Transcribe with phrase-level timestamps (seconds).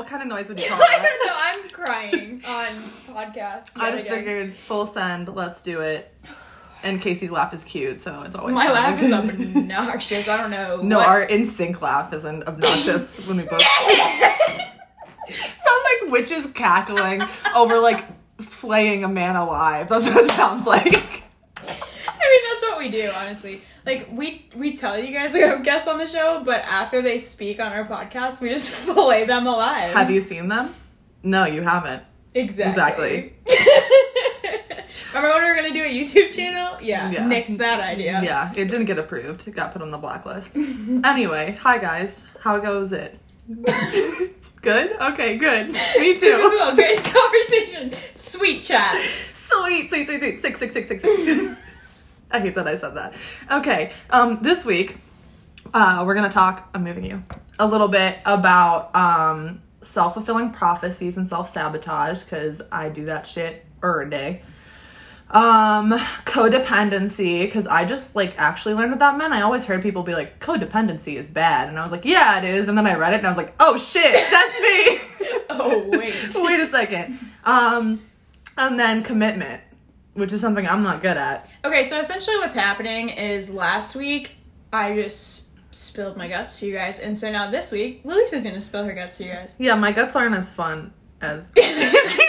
[0.00, 1.06] What kind of noise would you call I that?
[1.06, 1.36] don't know.
[1.38, 2.68] I'm crying on
[3.14, 3.76] podcasts.
[3.76, 4.16] I yet just again.
[4.16, 5.28] figured full send.
[5.28, 6.10] Let's do it.
[6.82, 8.74] And Casey's laugh is cute, so it's always my fun.
[8.74, 9.12] laugh is
[9.56, 10.26] obnoxious.
[10.26, 10.80] I don't know.
[10.80, 13.60] No, what- our in sync laugh isn't obnoxious when we both
[15.28, 17.22] sound like witches cackling
[17.54, 18.04] over like
[18.40, 19.90] flaying a man alive.
[19.90, 20.86] That's what it sounds like.
[21.58, 23.62] I mean, that's what we do, honestly.
[23.86, 27.18] Like we we tell you guys we have guests on the show, but after they
[27.18, 29.94] speak on our podcast, we just fillet them alive.
[29.94, 30.74] Have you seen them?
[31.22, 32.02] No, you haven't.
[32.34, 33.34] Exactly.
[35.12, 36.78] Remember when we were gonna do a YouTube channel?
[36.80, 37.10] Yeah.
[37.10, 37.26] Yeah.
[37.26, 38.20] Nix that idea.
[38.22, 39.46] Yeah, it didn't get approved.
[39.48, 40.56] It got put on the blacklist.
[40.56, 42.24] anyway, hi guys.
[42.40, 43.18] How goes it?
[44.62, 44.92] good?
[45.00, 45.72] Okay, good.
[45.98, 46.72] Me too.
[46.76, 47.92] Great conversation.
[48.14, 48.96] Sweet chat.
[49.34, 50.40] Sweet, sweet, sweet, sweet.
[50.42, 51.56] Six, six, six, six, six.
[52.32, 53.14] I hate that I said that.
[53.50, 54.98] Okay, um, this week,
[55.74, 56.70] uh, we're gonna talk.
[56.74, 57.22] I'm moving you
[57.58, 63.26] a little bit about um self fulfilling prophecies and self sabotage because I do that
[63.26, 64.42] shit every day.
[65.30, 65.92] Um,
[66.24, 69.32] codependency because I just like actually learned what that meant.
[69.32, 72.44] I always heard people be like, codependency is bad, and I was like, yeah, it
[72.44, 72.68] is.
[72.68, 74.98] And then I read it and I was like, oh shit, that's me.
[75.52, 76.14] Oh wait.
[76.34, 77.18] Wait a second.
[77.44, 78.02] Um,
[78.56, 79.60] and then commitment,
[80.14, 81.50] which is something I'm not good at.
[81.64, 84.32] Okay, so essentially what's happening is last week
[84.72, 88.44] I just spilled my guts to you guys, and so now this week Louise is
[88.44, 89.56] gonna spill her guts to you guys.
[89.58, 91.44] Yeah, my guts aren't as fun as.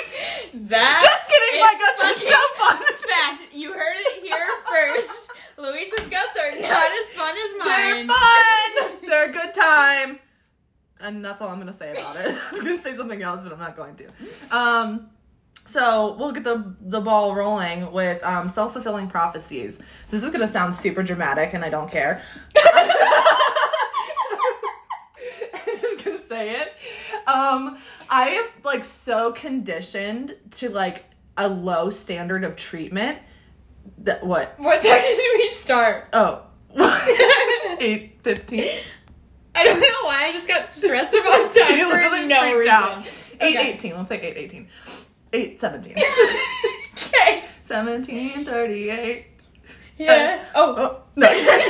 [0.54, 2.78] That Just kidding, my guts are so fun.
[3.10, 5.32] Fact, you heard it here first.
[5.58, 8.08] Louise's guts are not as fun as mine.
[8.08, 8.98] They're fun.
[9.08, 10.20] They're a good time.
[11.00, 12.36] And that's all I'm gonna say about it.
[12.48, 14.08] I was gonna say something else, but I'm not going to.
[14.56, 15.10] Um,
[15.72, 19.78] so we'll get the the ball rolling with um, self fulfilling prophecies.
[19.78, 19.84] So
[20.18, 22.22] this is gonna sound super dramatic, and I don't care.
[22.66, 22.88] I'm
[25.82, 26.74] just gonna say it.
[27.28, 27.78] Um,
[28.10, 31.06] I am like so conditioned to like
[31.38, 33.20] a low standard of treatment.
[34.00, 34.56] That what?
[34.60, 36.08] What time did we start?
[36.14, 36.44] Oh,
[37.80, 38.70] eight fifteen.
[39.54, 42.74] I don't know why I just got stressed about time for no reason.
[42.74, 43.06] out.
[43.42, 43.74] Eight Okay.
[43.74, 43.96] eighteen.
[43.98, 44.68] Let's say eight eighteen.
[45.34, 45.96] Eight seventeen.
[47.14, 47.44] Okay.
[47.64, 49.26] Seventeen thirty-eight.
[49.98, 50.44] Yeah.
[50.56, 50.76] oh.
[50.78, 51.28] Oh no.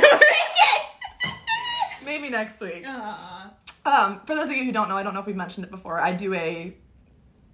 [2.05, 2.83] Maybe next week.
[2.85, 3.51] Aw.
[3.85, 5.71] Um, for those of you who don't know, I don't know if we've mentioned it
[5.71, 5.99] before.
[5.99, 6.75] I do a,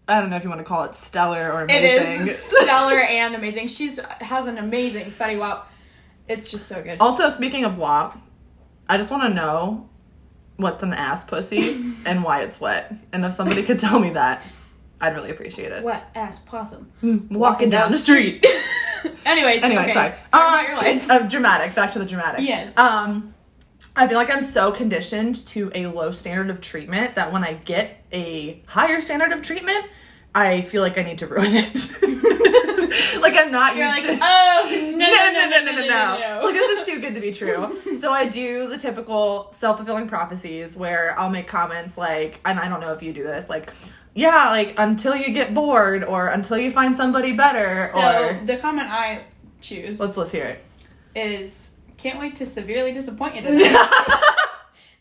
[0.08, 2.28] I don't know if you want to call it stellar or It amazing.
[2.28, 3.68] is stellar and amazing.
[3.68, 5.72] She's has an amazing Fetty Wap.
[6.28, 6.98] It's just so good.
[7.00, 8.18] Also, speaking of WAP,
[8.90, 9.90] I just want to know
[10.58, 12.98] what's an ass pussy and why it's wet.
[13.14, 14.44] And if somebody could tell me that,
[15.00, 15.84] I'd really appreciate it.
[15.84, 16.92] Wet ass possum.
[17.30, 18.46] Walking down the street.
[19.26, 19.94] Anyways, anyway, okay.
[19.94, 20.12] sorry.
[20.34, 21.10] Um, about your life.
[21.10, 21.76] uh, dramatic.
[21.76, 22.42] Back to the dramatic.
[22.48, 22.76] Yes.
[22.78, 23.36] Um,
[23.96, 27.54] I feel like I'm so conditioned to a low standard of treatment that when I
[27.54, 29.86] get a higher standard of treatment,
[30.36, 31.74] I feel like I need to ruin it.
[33.22, 34.24] like I'm not You're used like, to.
[34.24, 36.46] oh no no, no, no, no, no, no.
[36.46, 37.80] Like this is too good to be true.
[38.00, 42.80] so I do the typical self-fulfilling prophecies where I'll make comments like, and I don't
[42.82, 43.72] know if you do this, like,
[44.14, 48.58] yeah, like until you get bored or until you find somebody better So or the
[48.58, 49.24] comment I
[49.62, 50.64] choose let's let's hear it.
[51.16, 53.76] is can't wait to severely disappoint you today.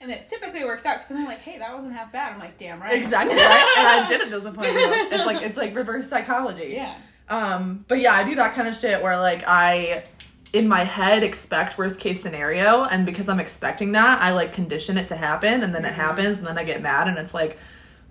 [0.01, 2.33] and it typically works out because then they're like, hey, that wasn't half bad.
[2.33, 3.03] I'm like, damn right.
[3.03, 4.79] exactly right, and I didn't disappoint you.
[5.13, 6.73] It's like it's like reverse psychology.
[6.73, 6.97] Yeah.
[7.29, 10.05] Um, but yeah, I do that kind of shit where like I
[10.53, 14.97] in my head expect worst case scenario and because I'm expecting that, I like condition
[14.97, 17.59] it to happen and then it happens and then I get mad and it's like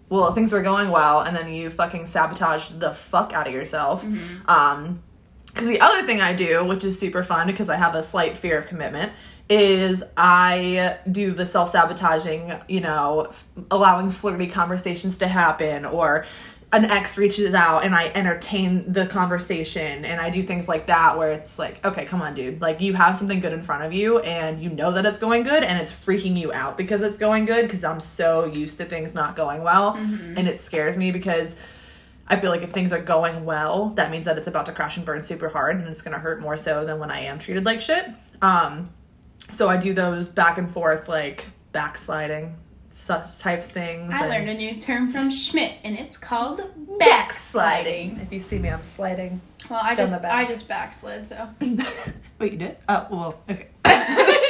[0.07, 4.03] well, things were going well and then you fucking sabotage the fuck out of yourself.
[4.47, 5.01] Um
[5.53, 8.37] cuz the other thing I do, which is super fun because I have a slight
[8.37, 9.13] fear of commitment,
[9.49, 16.25] is I do the self sabotaging, you know, f- allowing flirty conversations to happen or
[16.73, 21.17] an ex reaches out and I entertain the conversation and I do things like that
[21.17, 22.59] where it's like, okay, come on, dude.
[22.59, 25.43] Like you have something good in front of you and you know that it's going
[25.43, 28.85] good and it's freaking you out because it's going good because I'm so used to
[28.85, 29.93] things not going well
[30.37, 31.55] and it scares me because
[32.27, 34.97] I feel like if things are going well, that means that it's about to crash
[34.97, 37.63] and burn super hard and it's gonna hurt more so than when I am treated
[37.63, 38.07] like shit.
[38.41, 38.89] Um,
[39.49, 42.55] so I do those back and forth like backsliding
[42.93, 44.11] such types things.
[44.13, 46.97] I and learned a new term from Schmidt, and it's called backsliding.
[46.97, 48.19] backsliding.
[48.21, 49.41] If you see me, I'm sliding.
[49.69, 50.33] Well, I Down just the back.
[50.33, 51.49] I just backslid, so
[52.39, 52.77] Wait, you did?
[52.89, 53.67] Oh well, okay.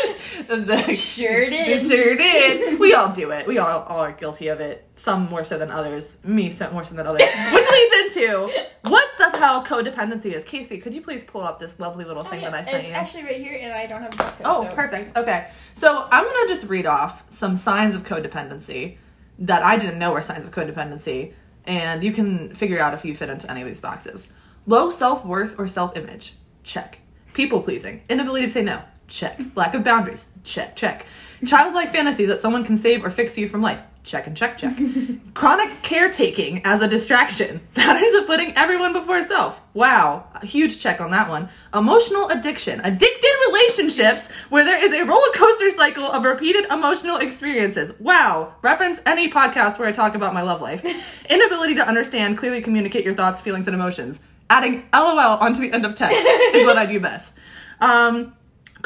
[0.49, 0.95] It.
[0.95, 1.81] sure It did.
[1.81, 2.79] sure did.
[2.79, 3.47] We all do it.
[3.47, 4.87] We all, all are guilty of it.
[4.95, 6.17] Some more so than others.
[6.23, 7.21] Me so more so than others.
[7.21, 8.49] Which leads into
[8.83, 10.43] what the hell codependency is.
[10.43, 12.77] Casey, could you please pull up this lovely little Oh, thing yeah, that I sent
[12.77, 12.93] it's you?
[12.93, 14.45] actually right here, and I don't have a bus code.
[14.49, 15.15] Oh, so- perfect.
[15.17, 15.47] Okay.
[15.73, 18.97] So I'm going to just read off some signs of codependency
[19.39, 21.33] that I didn't know were signs of codependency,
[21.65, 24.31] and you can figure out if you fit into any of these boxes.
[24.67, 26.33] Low self worth or self image,
[26.63, 26.99] check.
[27.33, 29.39] People pleasing, inability to say no, check.
[29.55, 31.05] Lack of boundaries, check, check.
[31.45, 34.73] Childlike fantasies that someone can save or fix you from life, check and check, check.
[35.33, 39.59] Chronic caretaking as a distraction, patterns of putting everyone before self.
[39.73, 41.49] Wow, a huge check on that one.
[41.73, 47.91] Emotional addiction, addicted relationships where there is a roller coaster cycle of repeated emotional experiences.
[47.99, 50.83] Wow, reference any podcast where I talk about my love life.
[51.29, 54.19] Inability to understand, clearly communicate your thoughts, feelings, and emotions.
[54.49, 57.35] Adding LOL onto the end of text is what I do best.
[57.81, 58.35] Um,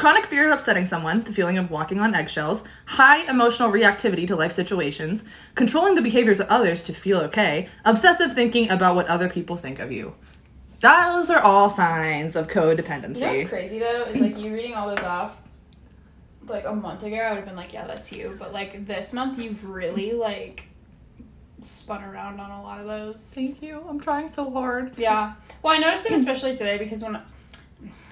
[0.00, 4.34] Chronic fear of upsetting someone, the feeling of walking on eggshells, high emotional reactivity to
[4.34, 5.24] life situations,
[5.54, 9.78] controlling the behaviors of others to feel okay, obsessive thinking about what other people think
[9.78, 10.14] of you.
[10.80, 13.16] Those are all signs of codependency.
[13.16, 15.36] You know what's crazy though is like you reading all those off.
[16.46, 19.12] Like a month ago, I would have been like, "Yeah, that's you." But like this
[19.12, 20.62] month, you've really like
[21.60, 23.34] spun around on a lot of those.
[23.34, 23.84] Thank you.
[23.86, 24.98] I'm trying so hard.
[24.98, 25.34] Yeah.
[25.62, 27.20] Well, I noticed it especially today because when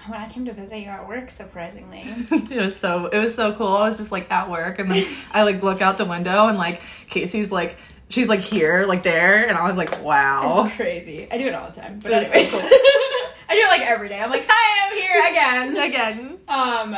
[0.07, 2.03] when I came to visit you at work, surprisingly.
[2.31, 3.67] it was so it was so cool.
[3.67, 6.57] I was just like at work and then I like look out the window and
[6.57, 7.77] like Casey's like
[8.09, 10.65] she's like here, like there, and I was like, wow.
[10.65, 11.27] It's crazy.
[11.31, 11.99] I do it all the time.
[11.99, 12.51] But It's anyways.
[12.51, 12.69] so cool.
[13.49, 14.19] I do it like every day.
[14.19, 15.89] I'm like, hi, I'm here again.
[15.89, 16.37] Again.
[16.47, 16.97] Um,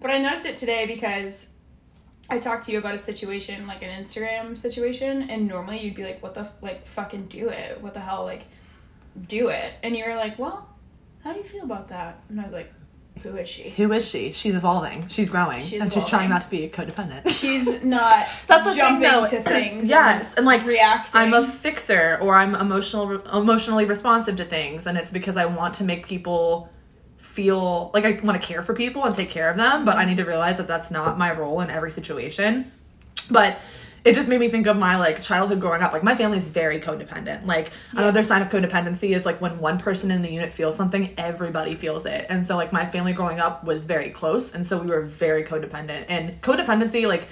[0.00, 1.50] but I noticed it today because
[2.28, 6.04] I talked to you about a situation, like an Instagram situation, and normally you'd be
[6.04, 7.80] like, "What the like, fucking do it?
[7.80, 8.44] What the hell, like,
[9.26, 10.68] do it?" And you were like, "Well,
[11.26, 12.72] how do you feel about that?" And I was like,
[13.22, 13.70] "Who is she?
[13.70, 14.32] Who is she?
[14.32, 15.08] She's evolving.
[15.08, 15.64] She's growing.
[15.64, 17.28] She's and she's trying not to be codependent.
[17.40, 19.24] She's not That's thing, jumping though.
[19.24, 19.88] to things.
[19.96, 21.20] Yes, and, like, reacting.
[21.20, 25.74] I'm a fixer or I'm emotional emotionally responsive to things and it's because I want
[25.74, 26.70] to make people
[27.18, 30.00] feel like I want to care for people and take care of them, but I
[30.00, 30.10] mm-hmm.
[30.10, 32.70] need to realize that that's not my role in every situation.
[33.30, 33.58] But
[34.06, 35.92] it just made me think of my like childhood growing up.
[35.92, 37.44] Like my family is very codependent.
[37.46, 41.12] Like another sign of codependency is like when one person in the unit feels something,
[41.18, 42.26] everybody feels it.
[42.28, 45.42] And so like my family growing up was very close, and so we were very
[45.44, 46.06] codependent.
[46.08, 47.26] And codependency like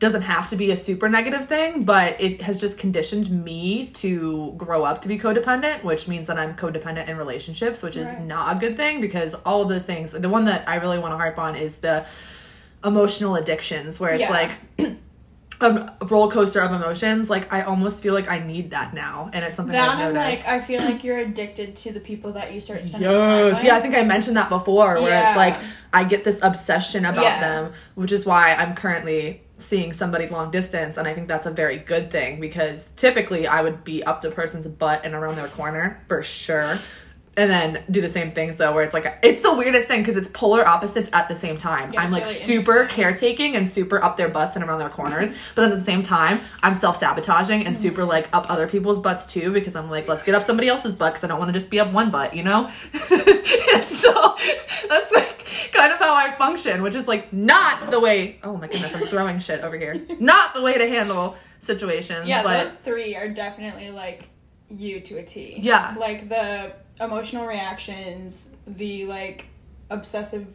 [0.00, 4.52] doesn't have to be a super negative thing, but it has just conditioned me to
[4.56, 8.56] grow up to be codependent, which means that I'm codependent in relationships, which is not
[8.56, 11.16] a good thing because all of those things, the one that I really want to
[11.16, 12.04] harp on is the
[12.84, 14.30] emotional addictions where it's Yeah.
[14.30, 14.50] like
[15.60, 17.30] a roller coaster of emotions.
[17.30, 20.46] Like I almost feel like I need that now, and it's something that I've noticed.
[20.46, 23.64] like I feel like you're addicted to the people that you start spending time with.
[23.64, 25.28] Yeah, I think I mentioned that before where Yeah.
[25.30, 25.56] it's like
[25.92, 27.40] I get this obsession about Yeah.
[27.40, 31.50] them, which is why I'm currently seeing somebody long distance and I think that's a
[31.50, 35.46] very good thing because typically I would be up the person's butt and around their
[35.46, 36.76] corner for sure.
[37.36, 40.16] And then do the same things though, where it's like it's the weirdest thing because
[40.16, 41.92] it's polar opposites at the same time.
[41.92, 45.30] Yeah, I'm like really super caretaking and super up their butts and around their corners,
[45.56, 47.82] but then at the same time, I'm self sabotaging and Mm-hmm.
[47.82, 50.94] super like up other people's butts too because I'm like, let's get up somebody else's
[50.94, 52.70] butt because I don't want to just be up one butt, you know?
[53.10, 54.36] and so
[54.88, 58.38] that's like kind of how I function, which is like not the way.
[58.44, 60.00] Oh my goodness, I'm throwing shit over here.
[60.20, 62.28] Not the way to handle situations.
[62.28, 64.28] Yeah, but those three are definitely like
[64.70, 65.58] you to a T.
[65.60, 65.94] Yeah.
[65.98, 69.46] Like the emotional reactions, the like
[69.90, 70.46] obsessive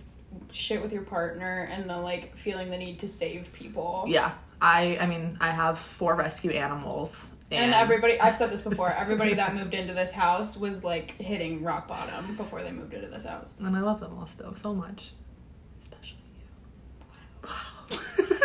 [0.52, 4.06] shit with your partner, and the like feeling the need to save people.
[4.08, 7.32] yeah, I I mean I have four rescue animals.
[7.52, 11.64] And everybody, I've said this before, everybody that moved into this house was like hitting
[11.64, 13.56] rock bottom before they moved into this house.
[13.60, 15.14] And I love them all still so much.
[15.82, 17.50] Especially you.
[17.50, 18.38] Wow.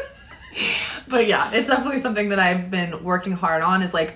[1.08, 4.14] but yeah, it's definitely something that I've been working hard on is like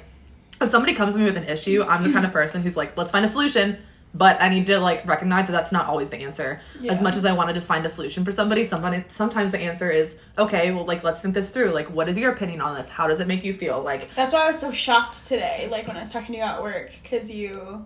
[0.60, 2.96] if somebody comes to me with an issue, I'm the kind of person who's like,
[2.96, 3.78] let's find a solution.
[4.14, 6.60] But I need to like recognize that that's not always the answer.
[6.88, 9.58] As much as I want to just find a solution for somebody, somebody sometimes the
[9.60, 11.70] answer is, okay, well like let's think this through.
[11.72, 12.88] Like what is your opinion on this?
[12.88, 13.82] How does it make you feel?
[13.82, 16.42] Like That's why I was so shocked today, like when I was talking to you
[16.42, 17.84] at work, because you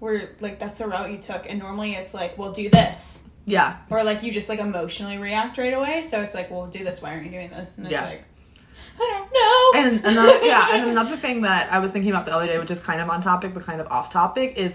[0.00, 1.48] were like, that's the route you took.
[1.48, 3.30] And normally it's like, well, do this.
[3.46, 3.76] yeah.
[3.88, 6.02] Or like you just like emotionally react right away.
[6.02, 7.00] So it's like, well, do this.
[7.00, 7.78] Why aren't you doing this?
[7.78, 8.04] And it's Yeah.
[8.04, 8.24] like,
[9.00, 9.90] I don't know.
[9.90, 12.70] And another yeah, and another thing that I was thinking about the other day, which
[12.70, 14.74] is kind of on topic but kind of off topic, is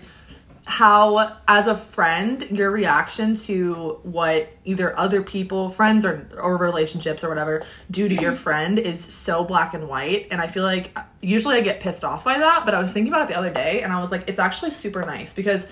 [0.67, 7.23] how as a friend your reaction to what either other people friends or or relationships
[7.23, 10.27] or whatever do to your friend is so black and white.
[10.29, 13.13] And i feel like usually i get pissed off by that but i was thinking
[13.13, 15.67] about it the other day and i was like it's actually super nice because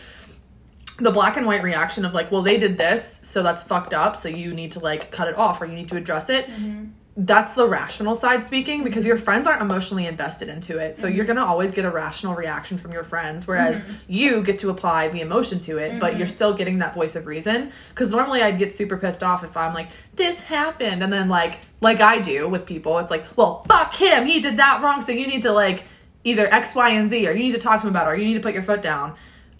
[0.99, 4.15] the black and white reaction of like well they did this so that's fucked up
[4.15, 6.85] so you need to like cut it off or you need to address it mm-hmm.
[7.17, 10.97] That's the rational side speaking because your friends aren't emotionally invested into it.
[10.97, 13.93] So you're going to always get a rational reaction from your friends whereas mm-hmm.
[14.07, 16.33] you get to apply the emotion to it, but you're mm-hmm.
[16.33, 19.73] still getting that voice of reason cuz normally I'd get super pissed off if I'm
[19.73, 23.95] like this happened and then like like I do with people it's like, "Well, fuck
[23.95, 24.25] him.
[24.25, 25.83] He did that wrong, so you need to like
[26.25, 28.15] either X, Y, and Z or you need to talk to him about it or
[28.15, 29.15] you need to put your foot down."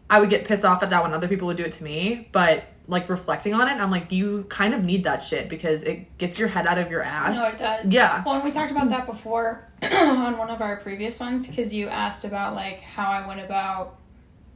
[0.07, 2.29] I would get pissed off at that when other people would do it to me,
[2.31, 6.18] but like reflecting on it, I'm like, you kind of need that shit because it
[6.18, 7.36] gets your head out of your ass.
[7.36, 7.88] No, it does.
[7.88, 8.24] Yeah.
[8.25, 11.88] Well, and we talked about that before on one of our previous ones because you
[11.88, 13.98] asked about like how I went about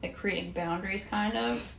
[0.03, 1.75] like creating boundaries, kind of,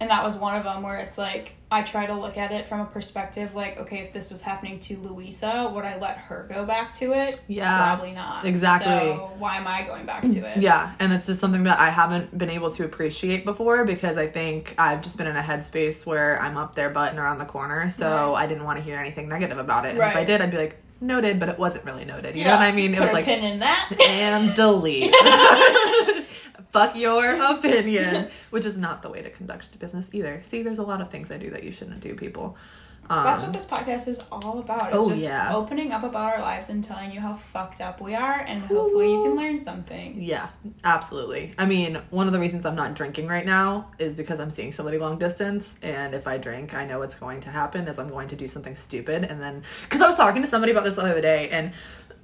[0.00, 2.66] and that was one of them where it's like I try to look at it
[2.66, 6.46] from a perspective like, okay, if this was happening to Louisa, would I let her
[6.52, 7.40] go back to it?
[7.48, 8.44] Yeah, probably not.
[8.44, 8.92] exactly.
[8.92, 10.58] So why am I going back to it?
[10.58, 14.28] Yeah, and it's just something that I haven't been able to appreciate before because I
[14.28, 17.88] think I've just been in a headspace where I'm up there butting around the corner,
[17.88, 18.44] so Right.
[18.44, 19.90] I didn't want to hear anything negative about it.
[19.90, 22.36] And if I did, I'd be like, noted, but it wasn't really noted.
[22.36, 22.94] You know what I mean?
[22.94, 23.92] It Put was like, pin in that.
[24.00, 25.12] and delete.
[26.74, 30.40] Fuck your opinion, which is not the way to conduct business either.
[30.42, 32.56] See, there's a lot of things I do that you shouldn't do, people.
[33.08, 34.86] Um, That's what this podcast is all about.
[34.86, 35.54] It's Oh, just yeah.
[35.54, 39.12] opening up about our lives and telling you how fucked up we are, and hopefully
[39.12, 40.20] you can learn something.
[40.20, 40.48] Yeah,
[40.82, 41.52] absolutely.
[41.58, 44.72] I mean, one of the reasons I'm not drinking right now is because I'm seeing
[44.72, 48.08] somebody long distance, and if I drink, I know what's going to happen is I'm
[48.08, 50.96] going to do something stupid, and then because I was talking to somebody about this
[50.96, 51.72] the other day, and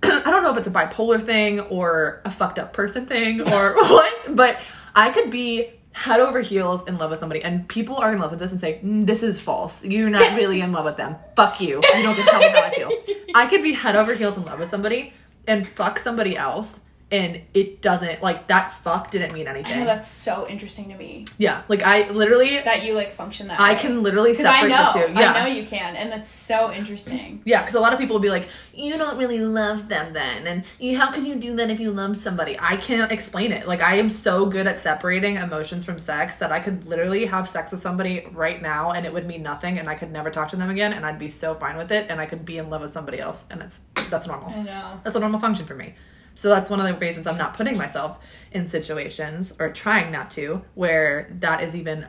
[0.03, 3.75] I don't know if it's a bipolar thing or a fucked up person thing or
[3.77, 4.59] what, but
[4.95, 8.39] I could be head over heels in love with somebody, and people are gonna listen
[8.39, 9.85] to this and say, "Mm, "This is false.
[9.85, 11.17] You're not really in love with them.
[11.37, 11.77] Fuck you.
[11.77, 12.91] You don't get to tell me how I feel."
[13.35, 15.13] I could be head over heels in love with somebody
[15.47, 16.81] and fuck somebody else,
[17.13, 18.73] and it doesn't like that.
[18.83, 19.73] Fuck didn't mean anything.
[19.73, 23.49] I know that's so interesting to me Yeah, like I literally, that you like function
[23.49, 23.79] that I way.
[23.81, 25.21] can literally because I separate know, the two.
[25.21, 27.43] Yeah, I know you can, and that's so interesting.
[27.51, 30.47] Yeah, because a lot of people will be like, you don't really love them then.
[30.47, 32.57] And you, how can you do that if you love somebody?
[32.61, 33.67] I can't explain it.
[33.67, 37.49] Like, I am so good at separating emotions from sex that I could literally have
[37.49, 40.49] sex with somebody right now and it would mean nothing and I could never talk
[40.51, 42.71] to them again and I'd be so fine with it and I could be in
[42.71, 43.47] love with somebody else.
[43.51, 44.51] And it's that's normal.
[44.51, 45.01] I know.
[45.03, 45.95] That's a normal function for me.
[46.41, 48.17] So that's one of the reasons I'm not putting myself
[48.51, 52.07] in situations or trying not to where that is even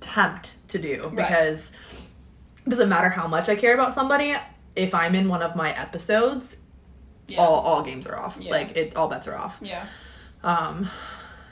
[0.00, 1.16] attempt to do Right.
[1.16, 1.72] because
[2.64, 4.36] it doesn't matter how much I care about somebody.
[4.76, 6.58] If I'm in one of my episodes,
[7.26, 7.40] Yeah.
[7.40, 8.36] all all games are off.
[8.38, 8.52] Yeah.
[8.52, 9.58] Like it, all bets are off.
[9.60, 9.86] yeah.
[10.44, 10.88] Um,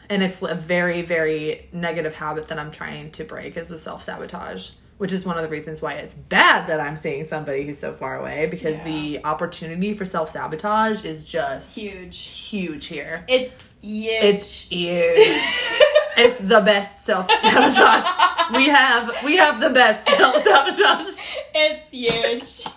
[0.08, 4.04] and it's a very very negative habit that I'm trying to break is the self
[4.04, 4.70] sabotage,
[5.00, 7.94] which is one of the reasons why it's bad that I'm seeing somebody who's so
[7.94, 8.84] far away because Yeah.
[8.84, 12.18] the opportunity for self sabotage is just Huge.
[12.18, 13.24] huge here.
[13.26, 14.22] It's huge.
[14.22, 15.16] It's huge.
[16.18, 18.52] it's the best self sabotage.
[18.54, 21.14] we have we have the best self sabotage.
[21.54, 22.74] it's huge.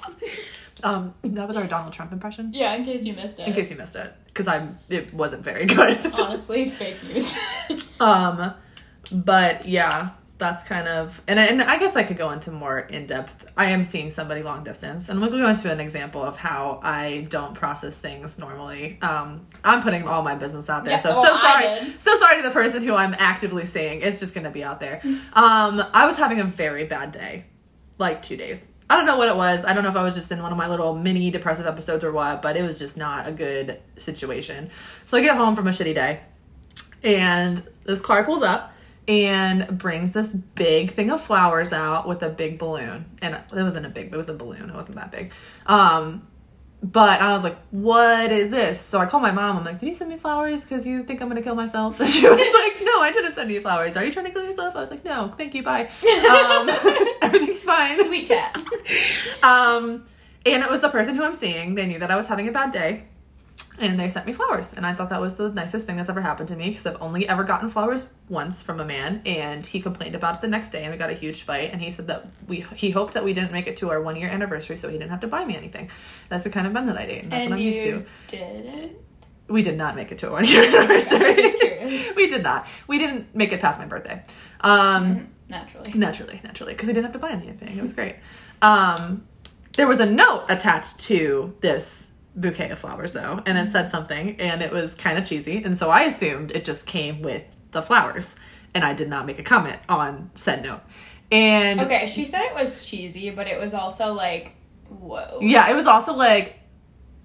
[0.81, 2.51] Um, that was our Donald Trump impression.
[2.53, 3.47] yeah, in case you missed it.
[3.47, 5.97] In case you missed it, because I'm it wasn't very good.
[6.17, 7.37] Honestly, fake news.
[7.99, 8.53] um,
[9.11, 10.11] but yeah,
[10.43, 13.45] that's kind of and I- and I guess I could go into more in depth.
[13.55, 16.79] I am seeing somebody long distance, and I'm gonna go into an example of how
[16.83, 18.97] I don't process things normally.
[19.01, 22.35] Um, I'm putting all my business out there, Yeah, so well, so sorry, so sorry
[22.41, 24.01] to the person who I'm actively seeing.
[24.01, 25.01] It's just gonna be out there.
[25.33, 27.45] Um, I was having a very bad day,
[27.97, 28.61] like two days.
[28.89, 29.63] I don't know what it was.
[29.65, 32.03] I don't know if I was just in one of my little mini depressive episodes
[32.03, 34.69] or what, but it was just not a good situation.
[35.05, 36.19] So I get home from a shitty day,
[37.03, 38.72] and this car pulls up
[39.07, 43.05] and brings this big thing of flowers out with a big balloon.
[43.21, 44.69] And it wasn't a big, it was a balloon.
[44.69, 45.33] It wasn't that big.
[45.65, 46.27] Um,
[46.81, 48.79] but I was like, what is this?
[48.81, 49.57] So I called my mom.
[49.57, 51.99] I'm like, did you send me flowers because you think I'm going to kill myself?
[52.01, 53.95] And she was like, no, I didn't send you flowers.
[53.95, 54.75] Are you trying to kill yourself?
[54.75, 55.83] I was like, no, thank you, bye.
[55.83, 56.69] Um,
[57.21, 58.03] everything's fine.
[58.05, 58.57] Sweet chat.
[59.43, 60.05] Um,
[60.45, 61.75] and it was the person who I'm seeing.
[61.75, 63.07] They knew that I was having a bad day.
[63.79, 64.73] And they sent me flowers.
[64.73, 67.01] And I thought that was the nicest thing that's ever happened to me because I've
[67.01, 69.21] only ever gotten flowers once from a man.
[69.25, 71.71] And he complained about it the next day and we got a huge fight.
[71.71, 74.15] And he said that we he hoped that we didn't make it to our one
[74.15, 75.89] year anniversary so he didn't have to buy me anything.
[76.29, 77.23] That's the kind of men that I date.
[77.23, 78.05] And that's and what I'm used to.
[78.27, 78.97] didn't.
[79.49, 81.35] We did not make it to a one year anniversary.
[81.35, 81.57] just
[82.15, 82.67] we did not.
[82.87, 84.23] We didn't make it past my birthday.
[84.61, 85.91] Um, Naturally.
[85.93, 87.77] Naturally, naturally, because I didn't have to buy anything.
[87.77, 88.15] It was great.
[88.61, 89.27] Um,
[89.73, 94.39] there was a note attached to this bouquet of flowers, though, and it said something,
[94.39, 97.81] and it was kind of cheesy, and so I assumed it just came with the
[97.81, 98.35] flowers,
[98.73, 100.81] and I did not make a comment on said note.
[101.31, 104.53] And Okay, she said it was cheesy, but it was also like,
[104.89, 105.39] whoa.
[105.41, 106.59] yeah, it was also like,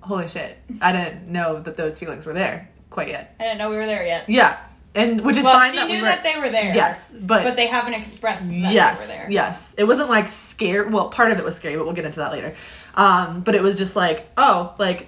[0.01, 3.35] holy shit, I didn't know that those feelings were there quite yet.
[3.39, 4.29] I didn't know we were there yet.
[4.29, 4.59] Yeah,
[4.95, 6.09] and which is well, fine she that knew we were.
[6.09, 6.75] that they were there.
[6.75, 9.31] yes, but But they haven't expressed that yes, they were there.
[9.31, 9.75] yes.
[9.77, 10.89] It wasn't like scare.
[10.89, 12.55] Well, part of it was scary, but we'll get into that later.
[12.99, 15.07] Um, but it was just like, oh, like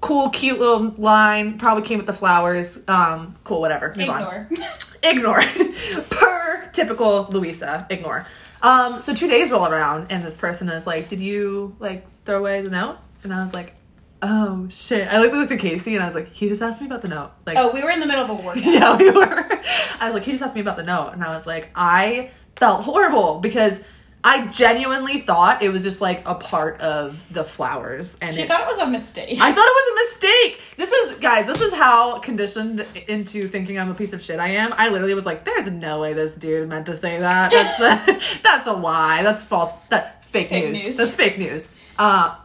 [0.00, 1.58] cool, cute little line.
[1.58, 2.80] Probably came with the flowers.
[2.88, 3.92] Um, cool, whatever.
[3.94, 4.48] Move on Ignore.
[5.02, 5.42] ignore
[6.10, 8.26] per typical louisa ignore
[8.62, 12.38] um so two days roll around and this person is like did you like throw
[12.38, 13.74] away the note and i was like
[14.22, 16.86] oh shit i like looked at casey and i was like he just asked me
[16.86, 18.54] about the note like oh, we were in the middle of a war.
[18.56, 19.48] yeah we were
[19.98, 22.30] i was like he just asked me about the note and i was like i
[22.56, 23.80] felt horrible because
[24.22, 28.48] i genuinely thought it was just like a part of the flowers and She it,
[28.48, 29.38] thought it was a mistake.
[29.40, 30.60] I thought it was a mistake.
[30.76, 34.48] This is guys, this is how conditioned into thinking I'm a piece of shit I
[34.48, 34.74] am.
[34.76, 37.50] I literally was like, there's no way this dude meant to say that.
[37.78, 39.22] That's a, that's a lie.
[39.22, 39.72] That's false.
[39.88, 40.82] That fake, Fake news.
[40.84, 40.96] news.
[40.98, 41.68] That's fake news.
[41.98, 42.36] Uh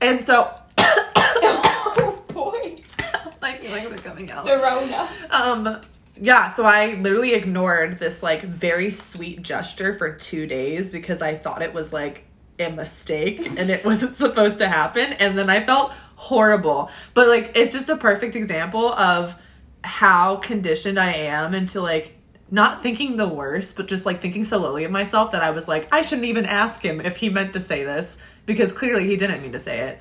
[0.00, 2.76] and so oh boy.
[3.42, 4.44] my feelings are coming out.
[4.46, 5.08] The Rona.
[5.30, 5.80] Um
[6.20, 11.36] yeah, so I literally ignored this like very sweet gesture for 2 days because I
[11.36, 12.24] thought it was like
[12.58, 16.90] a mistake and it wasn't supposed to happen and then I felt horrible.
[17.14, 19.36] But like it's just a perfect example of
[19.84, 22.16] how conditioned I am into like
[22.50, 25.68] not thinking the worst, but just like thinking so lowly of myself that I was
[25.68, 29.16] like, I shouldn't even ask him if he meant to say this because clearly he
[29.16, 30.00] didn't mean to say it.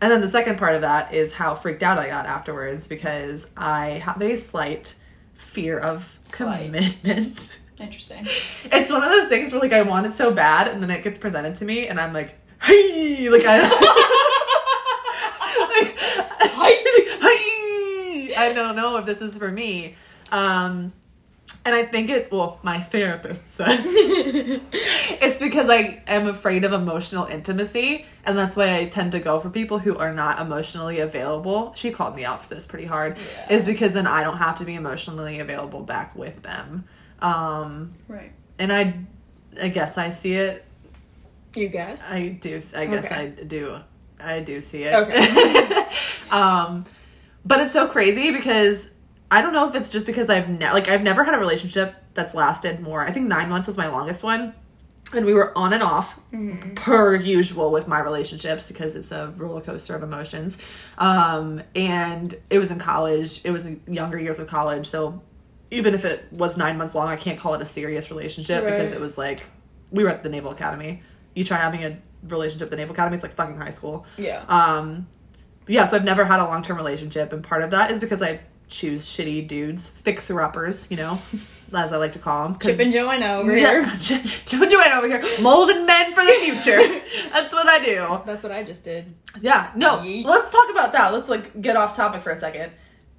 [0.00, 3.48] And then the second part of that is how freaked out I got afterwards because
[3.56, 4.96] I have a slight
[5.34, 6.66] fear of Slight.
[6.66, 7.58] commitment.
[7.78, 8.26] Interesting.
[8.64, 11.02] It's one of those things where like I want it so bad and then it
[11.02, 14.00] gets presented to me and I'm like, hey, like I.
[18.36, 19.96] I don't know if this is for me.
[20.30, 20.92] Um
[21.64, 27.26] and I think it well, my therapist says it's because I am afraid of emotional
[27.26, 31.72] intimacy and that's why I tend to go for people who are not emotionally available.
[31.74, 33.16] She called me out for this pretty hard.
[33.18, 33.54] Yeah.
[33.56, 36.84] Is because then I don't have to be emotionally available back with them.
[37.20, 38.32] Um Right.
[38.58, 38.94] and I
[39.60, 40.64] I guess I see it
[41.54, 42.08] You guess?
[42.10, 42.60] I do.
[42.76, 43.14] I guess Okay.
[43.14, 43.78] I do.
[44.20, 44.94] I do see it.
[44.94, 45.86] Okay.
[46.30, 46.86] um,
[47.44, 48.88] but it's so crazy because
[49.30, 51.94] I don't know if it's just because I've ne- like I've never had a relationship
[52.14, 53.04] that's lasted more.
[53.06, 54.54] I think nine months was my longest one,
[55.12, 56.18] and we were on and off
[56.76, 60.58] per usual with my relationships because it's a roller coaster of emotions.
[60.98, 63.40] Um, and it was in college.
[63.44, 65.20] It was in younger years of college, so
[65.70, 68.92] even if it was nine months long, I can't call it a serious relationship because
[68.92, 69.44] it was like
[69.90, 71.02] we were at the Naval Academy.
[71.34, 74.06] You try having a relationship at the Naval Academy, it's like fucking high school.
[74.16, 74.44] Yeah.
[74.48, 75.08] Um,
[75.66, 78.20] yeah, so I've never had a long term relationship, and part of that is because
[78.22, 81.18] I choose shitty dudes, fixer uppers, you know,
[81.74, 82.58] as I like to call them.
[82.58, 83.86] Chip and Joanna over here.
[84.00, 84.22] Chip
[84.60, 87.00] and Joanna over here, molding men for the future.
[87.32, 88.20] That's what I do.
[88.26, 89.14] That's what I just did.
[89.40, 90.24] Yeah, no, Yeet.
[90.24, 91.12] let's talk about that.
[91.12, 92.72] Let's like get off topic for a second.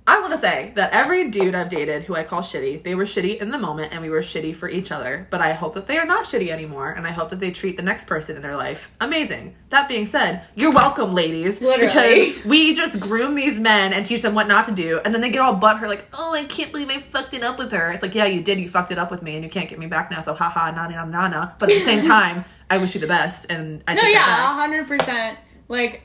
[0.08, 3.06] I want to say that every dude I've dated who I call shitty, they were
[3.06, 5.28] shitty in the moment and we were shitty for each other.
[5.32, 7.76] But I hope that they are not shitty anymore and I hope that they treat
[7.76, 9.56] the next person in their life amazing.
[9.70, 11.60] That being said, you're welcome, ladies.
[11.60, 12.34] Literally.
[12.34, 15.22] Because we just groom these men and teach them what not to do and then
[15.22, 17.92] they get all butthurt like, oh, I can't believe I fucked it up with her.
[17.92, 18.60] It's like, yeah, you did.
[18.60, 20.20] You fucked it up with me and you can't get me back now.
[20.22, 21.52] So haha, na na na na.
[21.58, 24.50] But at the same time, I wish you the best and I No, yeah, back.
[24.52, 25.40] a hundred percent.
[25.68, 26.04] Like,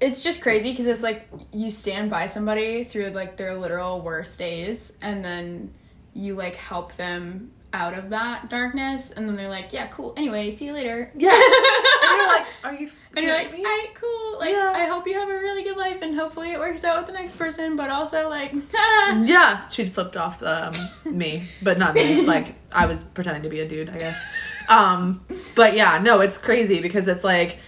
[0.00, 4.38] it's just crazy because it's like you stand by somebody through like their literal worst
[4.38, 5.72] days, and then
[6.14, 10.14] you like help them out of that darkness, and then they're like, "Yeah, cool.
[10.16, 11.30] Anyway, see you later." Yeah.
[11.30, 13.58] And you're like, are you And you're like, me?
[13.58, 14.38] alright, cool.
[14.40, 14.72] Like, Yeah.
[14.74, 17.12] I hope you have a really good life and hopefully it works out with the
[17.12, 20.72] next person, but also, like, Yeah, she flipped off um,
[21.04, 22.26] me, but not me.
[22.26, 24.20] Like I was pretending to be a dude, I guess.
[24.68, 27.58] Um, but yeah, no, it's crazy because it's like,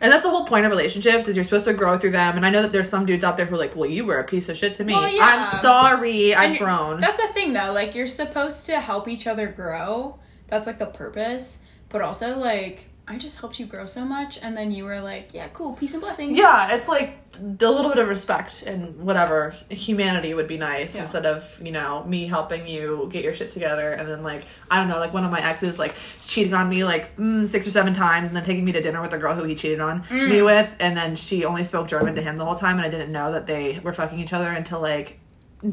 [0.00, 2.36] and that's the whole point of relationships is you're supposed to grow through them.
[2.36, 4.18] And I know that there's some dudes out there who are like, well, you were
[4.18, 4.94] a piece of shit to me.
[4.94, 5.24] Well, yeah.
[5.24, 7.00] I'm sorry, And I've grown.
[7.00, 7.72] That's the thing, though.
[7.72, 10.18] Like, you're supposed to help each other grow.
[10.48, 11.60] That's like the purpose.
[11.88, 15.32] But also, like, I just helped you grow so much, and then you were like,
[15.32, 16.36] yeah, cool, peace and blessings.
[16.36, 21.02] Yeah, it's like a little bit of respect and whatever humanity would be nice Yeah.
[21.02, 24.78] instead of you know me helping you get your shit together and then like I
[24.78, 27.70] don't know like one of my exes like cheating on me like mm, six or
[27.70, 30.02] seven times and then taking me to dinner with the girl who he cheated on
[30.10, 32.88] me with and then she only spoke German to him the whole time and I
[32.88, 35.18] didn't know that they were fucking each other until like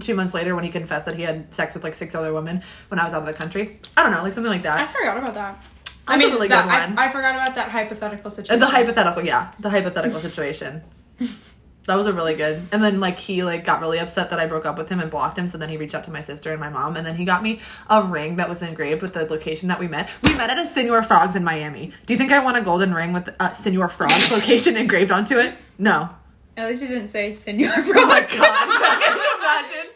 [0.02, 2.62] two months later when he confessed that he had sex with like six other women
[2.89, 3.78] when I was out of the country.
[3.96, 5.63] I don't know like something like that I forgot about that.
[6.08, 7.00] That's a really that, good one.
[7.00, 8.60] I, I forgot about that hypothetical Uh, situation.
[8.60, 10.82] The hypothetical, yeah, the hypothetical situation.
[11.86, 12.62] That was a really good.
[12.72, 15.12] And then like he like got really upset that I broke up with him and
[15.12, 15.50] blocked him.
[15.50, 17.44] So then he reached out to my sister and my mom, and then he got
[17.44, 20.10] me a ring that was engraved with the location that we met.
[20.24, 21.92] We met at a Senor Frogs in Miami.
[22.06, 25.38] Do you think I want a golden ring with uh, Senor Frogs location engraved onto
[25.39, 25.56] it?
[25.78, 26.08] No.
[26.56, 28.39] At least you didn't say Senor Oh my Frog.
[28.39, 29.68] god!
[29.74, 29.92] Imagine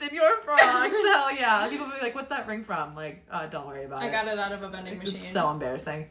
[0.00, 0.60] Senor Frogs.
[0.62, 1.68] Hell yeah!
[1.68, 4.08] People will be like, "What's that ring from?" Like, uh, don't worry about I it.
[4.08, 5.14] I got it out of a vending machine.
[5.16, 6.06] It's so embarrassing.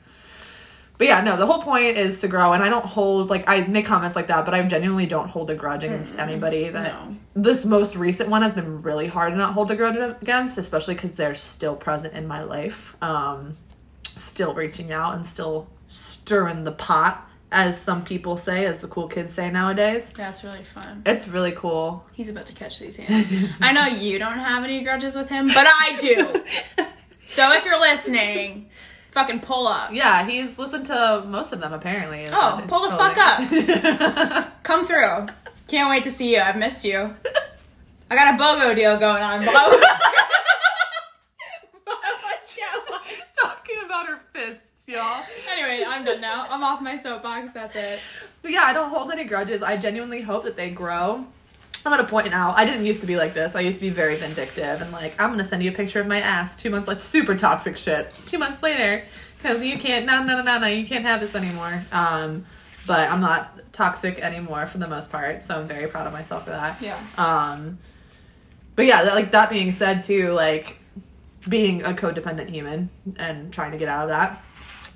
[0.98, 3.62] but yeah, no, the whole point is to grow, and I don't hold like I
[3.62, 6.70] make comments like that, but I genuinely don't hold a grudge against anybody.
[6.70, 7.16] That No.
[7.36, 10.94] this most recent one has been really hard to not hold a grudge against, especially
[10.96, 13.58] because they're still present in my life, um,
[14.04, 19.08] still reaching out and still stirring the pot, as some people say, as the cool
[19.08, 20.10] kids say nowadays.
[20.12, 21.02] That's really fun.
[21.06, 22.06] It's really cool.
[22.14, 23.34] He's about to catch these hands.
[23.62, 26.86] I know you don't have any grudges with him, but I do.
[27.26, 28.70] so if you're listening,
[29.12, 29.92] fucking pull up.
[29.94, 32.28] Yeah, he's listened to most of them apparently.
[32.32, 34.54] Oh, pull the fuck up.
[34.64, 35.28] Come through.
[35.68, 36.42] Can't wait to see you.
[36.42, 37.16] I've missed you.
[38.12, 39.40] I got a BOGO deal going on.
[39.42, 39.82] below.
[43.42, 45.24] Talking about her fists, y'all.
[45.50, 46.48] anyway, I'm done now.
[46.50, 47.52] I'm off my soapbox.
[47.52, 48.00] That's it.
[48.42, 49.62] But yeah, I don't hold any grudges.
[49.62, 51.26] I genuinely hope that they grow.
[51.86, 52.54] I'm gonna point now.
[52.58, 53.56] I didn't used to be like this.
[53.56, 56.08] I used to be very vindictive and like, I'm gonna send you a picture of
[56.08, 58.12] my ass two months like super toxic shit.
[58.26, 59.06] Two months later,
[59.38, 61.82] because you can't no no no no no you can't have this anymore.
[61.92, 62.46] Um,
[62.86, 66.46] but I'm not toxic anymore for the most part, so I'm very proud of myself
[66.46, 66.82] for that.
[66.82, 67.00] Yeah.
[67.18, 67.78] Um,
[68.76, 70.78] but yeah, that, like that being said, too, like
[71.48, 74.42] being a codependent human and trying to get out of that.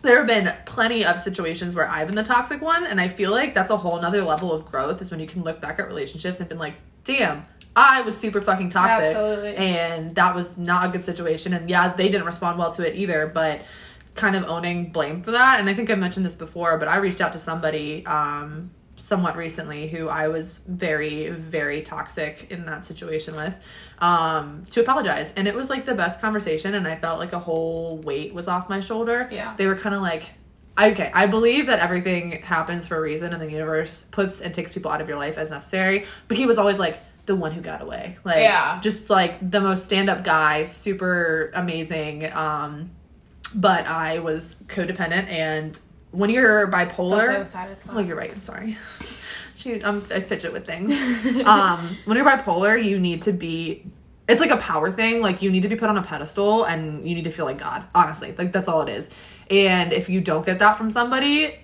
[0.03, 3.31] There have been plenty of situations where I've been the toxic one, and I feel
[3.31, 5.87] like that's a whole nother level of growth is when you can look back at
[5.87, 9.07] relationships and been like, damn, I was super fucking toxic.
[9.07, 9.55] Absolutely.
[9.55, 11.53] And that was not a good situation.
[11.53, 13.61] And yeah, they didn't respond well to it either, but
[14.15, 15.59] kind of owning blame for that.
[15.59, 19.35] And I think I mentioned this before, but I reached out to somebody um, somewhat
[19.35, 23.55] recently who I was very, very toxic in that situation with
[23.99, 25.33] um, to apologize.
[25.35, 26.75] And it was like the best conversation.
[26.75, 29.27] And I felt like a whole weight was off my shoulder.
[29.31, 29.55] Yeah.
[29.57, 30.23] They were kind of like,
[30.79, 34.73] okay, I believe that everything happens for a reason and the universe puts and takes
[34.73, 36.05] people out of your life as necessary.
[36.27, 38.17] But he was always like, the one who got away.
[38.25, 38.81] Like, Yeah.
[38.81, 42.29] just like the most stand up guy, super amazing.
[42.33, 42.91] Um,
[43.55, 45.79] but I was codependent, and
[46.13, 47.69] when you're bipolar, with that.
[47.71, 48.31] It's oh, you're right.
[48.31, 48.77] I'm sorry.
[49.55, 50.93] Shoot, I'm, I fidget with things.
[51.45, 53.85] um, when you're bipolar, you need to be.
[54.29, 55.21] It's like a power thing.
[55.21, 57.59] Like you need to be put on a pedestal, and you need to feel like
[57.59, 57.83] God.
[57.93, 59.09] Honestly, like that's all it is.
[59.49, 61.59] And if you don't get that from somebody,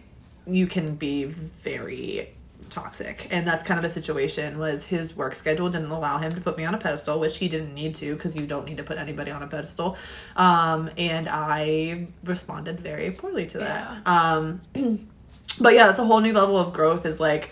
[0.45, 2.33] you can be very
[2.69, 3.27] toxic.
[3.31, 6.57] And that's kind of the situation was his work schedule didn't allow him to put
[6.57, 8.97] me on a pedestal which he didn't need to because you don't need to put
[8.97, 9.97] anybody on a pedestal.
[10.35, 14.07] Um, and i responded very poorly to that.
[14.07, 14.61] Um,
[15.59, 17.49] but yeah that's a whole new level of growth is like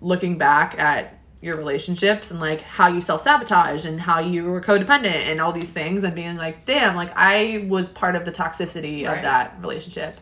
[0.00, 5.26] looking back at your relationships and like how you self-sabotage and how you were codependent
[5.30, 9.06] and all these things and being like damn like i was part of the toxicity
[9.06, 9.16] Right.
[9.18, 10.18] of that relationship.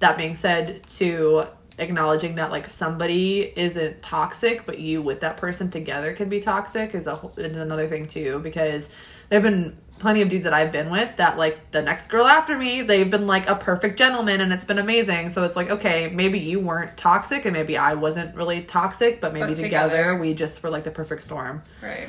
[0.00, 1.44] That being said to
[1.80, 6.94] acknowledging that like somebody isn't toxic but you with that person together can be toxic
[6.94, 8.90] is a whole, is another thing too because
[9.28, 12.56] there've been plenty of dudes that I've been with that like the next girl after
[12.56, 16.08] me they've been like a perfect gentleman and it's been amazing so it's like okay
[16.08, 20.16] maybe you weren't toxic and maybe I wasn't really toxic but maybe But together, together.
[20.16, 22.08] we just were like the perfect storm Right.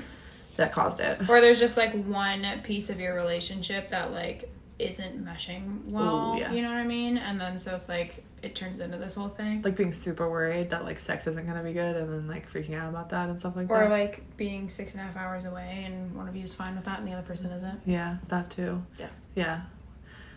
[0.58, 4.50] that caused it Or there's just like one piece of your relationship that like
[4.82, 6.34] isn't meshing well.
[6.36, 6.52] Ooh, yeah.
[6.52, 7.18] You know what I mean?
[7.18, 9.62] And then so it's like it turns into this whole thing.
[9.62, 12.74] like being super worried that like sex isn't gonna be good and then like freaking
[12.76, 15.16] out about that and stuff like Or that Or like being six and a half
[15.16, 17.82] hours away and one of you is fine with that and the other person isn't.
[17.86, 18.82] Yeah, that too.
[18.98, 19.10] Yeah.
[19.36, 19.62] Yeah.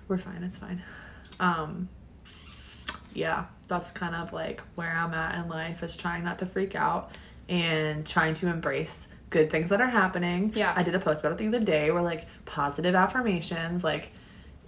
[0.08, 0.82] We're fine, it's fine.
[1.40, 1.88] Um
[3.14, 6.74] yeah, that's kind of like where I'm at in life is trying not to freak
[6.74, 7.16] out
[7.48, 10.52] and trying to embrace good things that are happening.
[10.54, 10.74] Yeah.
[10.76, 14.12] I did a post about it the other day where like positive affirmations, like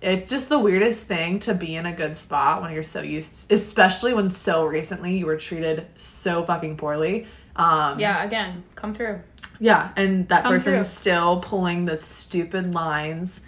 [0.03, 3.51] it's just the weirdest thing to be in a good spot when you're so used
[3.51, 7.27] especially when so recently you were treated so fucking poorly.
[7.57, 9.21] Um Yeah, again, come through.
[9.59, 10.97] yeah, and that Come person's through.
[10.97, 13.41] still pulling the stupid lines,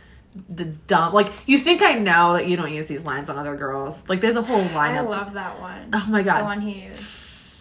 [0.49, 1.13] the dumb.
[1.13, 4.09] Like you think I know that you don't use these lines on other girls.
[4.09, 4.95] Like there's a whole line.
[4.97, 5.91] I love that one.
[5.93, 6.41] oh my god.
[6.41, 7.17] The one he used.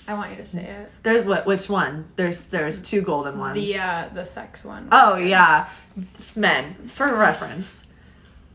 [0.10, 0.90] I want you to say it.
[1.04, 1.46] there's what?
[1.46, 2.06] Which one?
[2.16, 3.56] There's there's two golden ones.
[3.56, 4.88] The uh the sex one.
[4.94, 5.28] oh good.
[5.28, 5.68] yeah,
[6.38, 7.87] men for reference.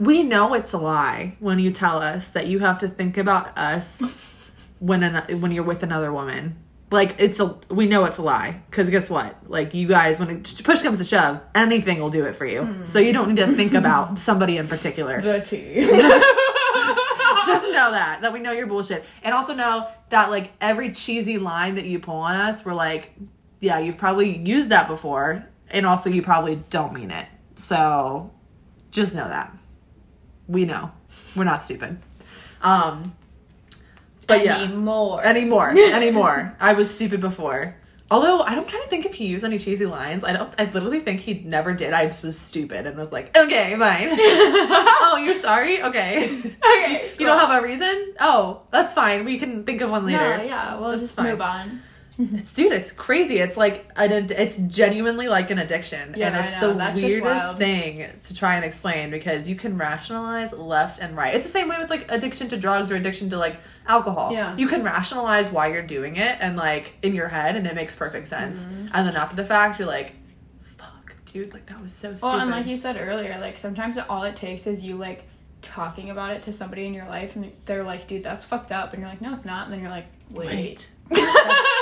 [0.03, 3.57] We know it's a lie when you tell us that you have to think about
[3.57, 4.03] us
[4.81, 6.57] when an, when you're with another woman.
[6.91, 9.37] Like it's a we know it's a lie because guess what?
[9.49, 12.65] Like you guys, when it, push comes to shove, anything will do it for you.
[12.65, 12.85] Hmm.
[12.85, 15.23] So you don't need to think about somebody in particular.
[15.23, 15.87] The tea.
[17.47, 21.38] Just know that that we know you're bullshit, and also know that like every cheesy
[21.38, 23.12] line that you pull on us, we're like,
[23.61, 27.29] yeah, you've probably used that before, and also you probably don't mean it.
[27.55, 28.33] So
[28.91, 29.57] just know that
[30.49, 30.91] we know
[31.37, 31.99] we're not stupid.
[32.61, 33.15] Um,
[34.27, 35.23] but yeah Anymore.
[35.25, 37.75] anymore anymore i was stupid before
[38.13, 40.23] Although I'm trying to think if he used any cheesy lines.
[40.23, 40.53] I don't.
[40.59, 41.95] I literally think he never did.
[41.95, 44.09] I just was stupid and was like, okay, fine.
[44.13, 45.83] oh, you're sorry.
[45.83, 46.27] Okay.
[46.29, 47.11] Okay.
[47.19, 48.13] You don't have a reason?
[48.21, 49.25] Oh, that's fine.
[49.25, 50.19] We can think of one later.
[50.19, 50.79] Yeah, yeah.
[50.79, 51.27] We'll That's just fine.
[51.27, 51.83] move on.
[52.18, 53.38] It's dude, it's crazy.
[53.38, 58.07] It's like an it's genuinely like an addiction, Yeah, and it's the That weirdest thing
[58.25, 61.35] to try and explain because you can rationalize left and right.
[61.35, 64.33] It's the same way with like addiction to drugs or addiction to like alcohol.
[64.33, 64.57] Yeah.
[64.57, 67.96] you can rationalize why you're doing it and like in your head, and it makes
[67.96, 68.61] perfect sense.
[68.61, 68.88] Mm-hmm.
[68.92, 70.14] And then after the fact, you're like,
[70.77, 73.96] "Fuck, dude, like that was so stupid." Well, and like you said earlier, like sometimes
[73.98, 75.25] all it takes is you like
[75.62, 78.92] talking about it to somebody in your life, and they're like, "Dude, that's fucked up,"
[78.92, 80.88] and you're like, "No, it's not," and then you're like, "Wait."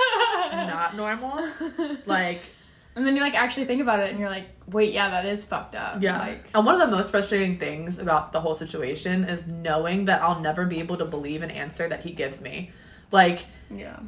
[0.52, 1.38] not normal.
[2.06, 2.40] Like
[2.96, 5.44] and then you like actually think about it, and you're like, "Wait, yeah, that is
[5.44, 6.18] fucked up." Yeah.
[6.18, 10.22] Like, and one of the most frustrating things about the whole situation is knowing that
[10.22, 12.72] I'll never be able to believe an answer that he gives me.
[13.12, 14.00] Like, yeah.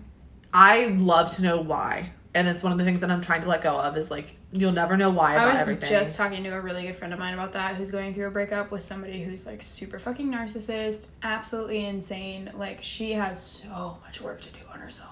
[0.53, 2.11] I love to know why.
[2.35, 4.37] And it's one of the things that I'm trying to let go of is like,
[4.53, 5.89] you'll never know why about I was everything.
[5.89, 8.31] just talking to a really good friend of mine about that who's going through a
[8.31, 12.51] breakup with somebody who's like super fucking narcissist, absolutely insane.
[12.55, 15.12] Like she has so much work to do on herself.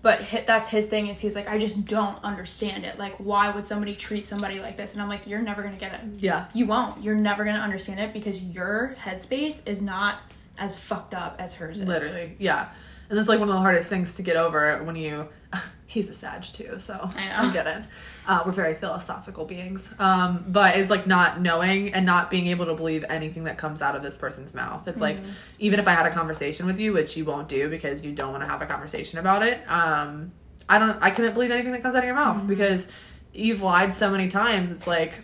[0.00, 2.98] But that's his thing is he's like I just don't understand it.
[2.98, 4.92] Like why would somebody treat somebody like this?
[4.92, 6.00] And I'm like you're never to get it.
[6.18, 6.46] yeah.
[6.54, 7.02] You won't.
[7.02, 10.20] You're never to understand it because your headspace is not
[10.56, 11.86] as fucked up as hers is.
[11.88, 12.36] Literally.
[12.38, 12.68] Yeah.
[13.08, 15.28] And that's like one of the hardest things to get over when you.
[15.86, 17.52] He's a Sag too, so I know.
[17.52, 17.82] get it.
[18.28, 22.66] Uh, we're very philosophical beings, um, but it's like not knowing and not being able
[22.66, 24.86] to believe anything that comes out of this person's mouth.
[24.86, 25.30] It's like Mm-hmm.
[25.60, 28.30] even if I had a conversation with you, which you won't do because you don't
[28.32, 29.58] want to have a conversation about it.
[29.68, 30.32] Um,
[30.68, 30.98] I don't.
[31.02, 32.48] I couldn't believe anything that comes out of your mouth Mm-hmm.
[32.48, 32.86] because
[33.32, 34.70] you've lied so many times.
[34.72, 35.20] It's like,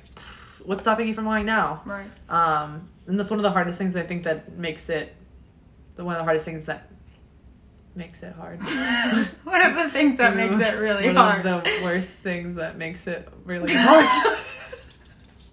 [0.62, 1.82] what's stopping you from lying now?
[1.84, 2.06] Right.
[2.30, 5.14] Um, and that's one of the hardest things I think that makes it.
[5.96, 6.88] The one of the hardest things that
[7.96, 8.60] makes it hard.
[9.44, 11.46] One of the things that makes it really One hard.
[11.46, 14.38] of the worst things that makes it really hard.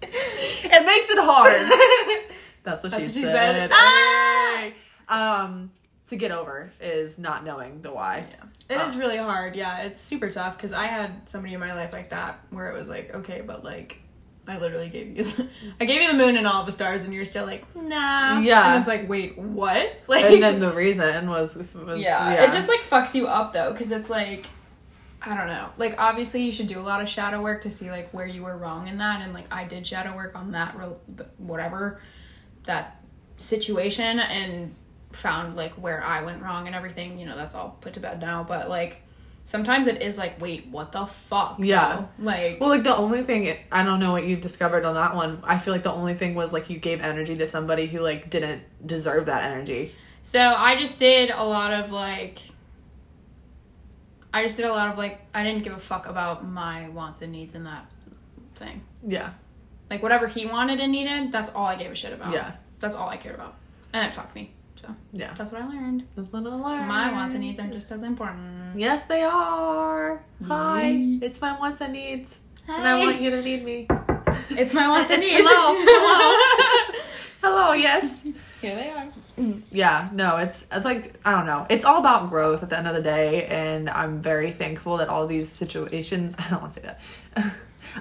[0.02, 2.30] it makes it hard.
[2.64, 3.70] That's what, That's she, what she said.
[3.70, 3.70] said.
[3.72, 4.70] Ah!
[5.08, 5.70] Um,
[6.08, 8.26] to get over is not knowing the why.
[8.68, 8.76] Yeah.
[8.76, 8.98] It is Oh.
[8.98, 9.56] really hard.
[9.56, 12.78] Yeah, it's super tough because I had somebody in my life like that where it
[12.78, 13.98] was like, okay, but like,
[14.46, 15.48] I literally gave you, the,
[15.80, 18.40] I gave you the moon and all the stars, and you're still like, nah.
[18.40, 18.72] Yeah.
[18.74, 20.00] And it's like, wait, what?
[20.08, 22.44] Like, And then the reason was, was yeah.
[22.44, 24.46] it just like fucks you up though because it's like,
[25.24, 25.68] I don't know.
[25.78, 28.42] Like, obviously, you should do a lot of shadow work to see like where you
[28.42, 31.00] were wrong in that, and like I did shadow work on that, rel-
[31.38, 32.00] whatever,
[32.64, 33.00] that
[33.36, 34.74] situation, and
[35.12, 37.18] found like where I went wrong and everything.
[37.18, 38.42] You know, that's all put to bed now.
[38.42, 39.02] But like,
[39.44, 41.56] sometimes it is like, wait, what the fuck?
[41.58, 41.96] Yeah.
[42.18, 42.24] though?
[42.24, 45.42] Like, Well, like the only thing I don't know what you discovered on that one.
[45.44, 48.30] I feel like the only thing was like you gave energy to somebody who like
[48.30, 49.94] didn't deserve that energy.
[50.22, 52.38] So I just did a lot of like
[54.34, 57.20] I just did a lot of like I didn't give a fuck about my wants
[57.22, 57.90] and needs in that
[58.54, 58.82] thing.
[59.06, 59.32] Yeah,
[59.90, 62.32] Like whatever he wanted and needed, that's all I gave a shit about.
[62.32, 62.52] Yeah.
[62.78, 63.56] That's all I cared about.
[63.92, 64.52] And it fucked me.
[64.82, 65.32] So yeah.
[65.34, 66.08] that's what I learned.
[66.16, 66.88] That's what I learned.
[66.88, 68.76] My wants and needs are just as important.
[68.76, 70.24] Yes, they are.
[70.44, 71.18] Hi, Yay.
[71.22, 73.86] it's my wants and needs, and I want you to need me.
[74.50, 75.44] It's my wants and needs.
[75.46, 76.98] hello,
[77.42, 78.22] Hello, yes.
[78.60, 79.06] Here they are.
[79.70, 81.64] Yeah, no, it's, it's like I don't know.
[81.70, 85.08] It's all about growth at the end of the day, and I'm very thankful that
[85.08, 86.34] all these situations.
[86.40, 87.54] I don't want to say that.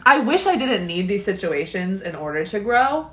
[0.04, 3.12] I wish I didn't need these situations in order to grow,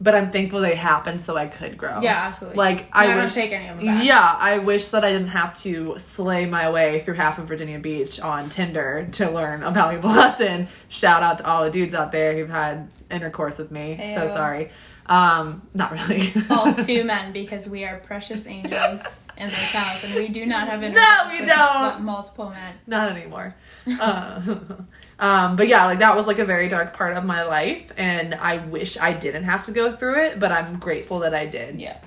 [0.00, 2.00] but I'm thankful they happened so I could grow.
[2.00, 2.56] Yeah, absolutely.
[2.56, 4.04] Like I I, don't wish, take any of them back.
[4.04, 7.78] Yeah, I wish that I didn't have to slay my way through half of Virginia
[7.78, 10.68] Beach on Tinder to learn a valuable lesson.
[10.88, 14.12] Shout out to all the dudes out there who've had intercourse with me.
[14.14, 14.70] So sorry.
[15.06, 16.32] Um, not really.
[16.48, 20.68] All two men because we are precious angels in this house and we do not
[20.68, 22.02] have No, we don't.
[22.02, 22.74] multiple men.
[22.86, 23.56] not anymore.
[23.98, 24.42] Uh,
[25.18, 28.34] um, but yeah, like that was like a very dark part of my life, and
[28.34, 31.80] I wish I didn't have to go through it, but I'm grateful that I did.
[31.80, 31.98] Yeah.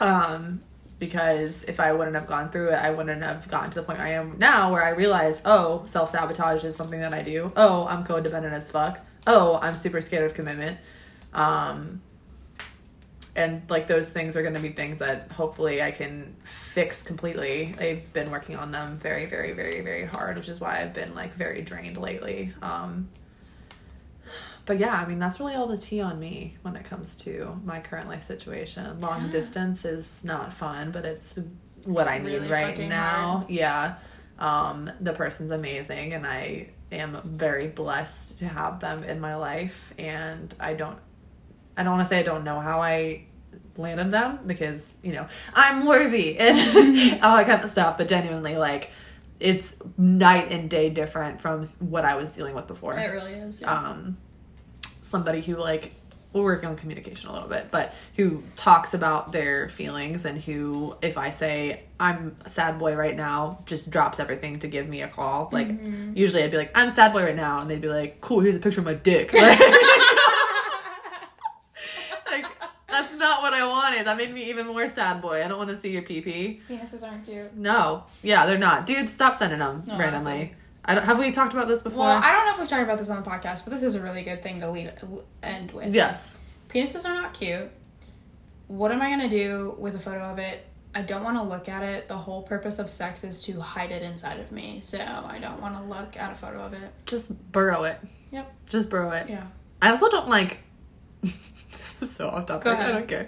[0.00, 0.60] Um,
[0.98, 4.00] because if I wouldn't have gone through it, I wouldn't have gotten to the point
[4.00, 7.52] I am now where I realize, oh, self sabotage is something that I do.
[7.56, 8.98] Oh, I'm codependent as fuck.
[9.26, 10.78] Oh, I'm super scared of commitment.
[11.32, 12.00] Um,
[13.36, 17.74] and like those things are going to be things that hopefully I can fix completely.
[17.78, 21.14] I've been working on them very, very, very, very hard, which is why I've been
[21.14, 22.52] like very drained lately.
[22.62, 23.08] Um,
[24.64, 27.60] but yeah, I mean that's really all the tea on me when it comes to
[27.64, 29.00] my current life situation.
[29.00, 29.30] Long Yeah.
[29.30, 31.38] distance is not fun, but it's
[31.84, 33.38] what It's I need really right now.
[33.38, 33.50] hard.
[33.50, 33.94] Yeah.
[34.38, 39.92] Um, the person's amazing and I am very blessed to have them in my life
[39.98, 40.98] and I don't
[41.76, 43.24] I don't want to say I don't know how I
[43.76, 46.58] landed them because, you know, I'm worthy and
[47.22, 48.90] all that kind of stuff, but genuinely like
[49.38, 52.98] it's night and day different from what I was dealing with before.
[52.98, 53.60] It really is.
[53.60, 53.72] Yeah.
[53.72, 54.16] Um,
[55.02, 55.92] somebody who like
[56.32, 60.94] we're working on communication a little bit, but who talks about their feelings and who,
[61.00, 65.02] if I say I'm a sad boy right now, just drops everything to give me
[65.02, 65.48] a call.
[65.50, 65.68] Like
[66.14, 68.40] usually I'd be like I'm a sad boy right now, and they'd be like, cool,
[68.40, 69.32] here's a picture of my dick.
[69.32, 69.60] Like,
[72.26, 72.46] like
[72.88, 73.42] that's not
[73.96, 74.06] wanted.
[74.06, 75.44] That made me even more sad boy.
[75.44, 76.60] I don't want to see your pee pee.
[76.68, 77.54] Penises aren't cute.
[77.56, 78.86] No, yeah, they're not.
[78.86, 80.32] Dude, stop sending them No, randomly.
[80.32, 80.54] honestly.
[80.84, 82.06] I don't, have we talked about this before?
[82.06, 83.96] Well, I don't know if we've talked about this on the podcast, but this is
[83.96, 84.92] a really good thing to lead
[85.42, 85.92] end with.
[85.92, 86.38] yes.
[86.68, 87.70] Penises are not cute.
[88.68, 90.64] What am I gonna do with a photo of it?
[90.94, 92.06] I don't want to look at it.
[92.06, 95.60] The whole purpose of sex is to hide it inside of me, so I don't
[95.60, 96.90] want to look at a photo of it.
[97.04, 97.98] Just burrow it.
[98.30, 98.52] Yep.
[98.70, 99.28] Just burrow it.
[99.28, 99.46] Yeah.
[99.82, 100.58] I also don't like.
[101.22, 102.64] this is so off topic.
[102.64, 102.86] Go ahead.
[102.88, 103.26] I don't care.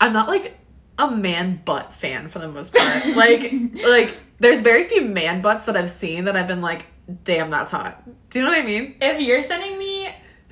[0.00, 0.56] I'm not like
[0.98, 3.06] a man butt fan for the most part.
[3.16, 3.52] like,
[3.86, 6.86] like there's very few man butts that I've seen that I've been like,
[7.24, 8.02] damn, that's hot.
[8.30, 8.96] Do you know what I mean?
[9.00, 10.08] If you're sending me